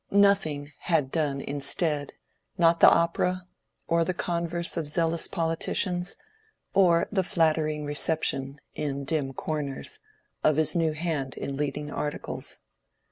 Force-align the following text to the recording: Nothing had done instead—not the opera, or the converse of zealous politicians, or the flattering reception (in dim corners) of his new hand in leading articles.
Nothing 0.09 0.71
had 0.79 1.11
done 1.11 1.41
instead—not 1.41 2.79
the 2.79 2.89
opera, 2.89 3.45
or 3.87 4.03
the 4.03 4.15
converse 4.15 4.75
of 4.75 4.87
zealous 4.87 5.27
politicians, 5.27 6.15
or 6.73 7.07
the 7.11 7.21
flattering 7.21 7.85
reception 7.85 8.59
(in 8.73 9.03
dim 9.03 9.31
corners) 9.31 9.99
of 10.43 10.55
his 10.55 10.75
new 10.75 10.93
hand 10.93 11.35
in 11.35 11.55
leading 11.55 11.91
articles. 11.91 12.61